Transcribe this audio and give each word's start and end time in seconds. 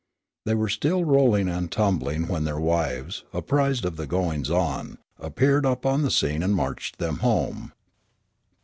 They 0.47 0.55
were 0.55 0.67
still 0.67 1.05
rolling 1.05 1.47
and 1.47 1.71
tumbling 1.71 2.27
when 2.27 2.43
their 2.43 2.59
wives, 2.59 3.23
apprised 3.33 3.85
of 3.85 3.97
the 3.97 4.07
goings 4.07 4.49
on, 4.49 4.97
appeared 5.19 5.63
upon 5.63 6.01
the 6.01 6.09
scene 6.09 6.41
and 6.41 6.55
marched 6.55 6.97
them 6.97 7.17
home. 7.17 7.71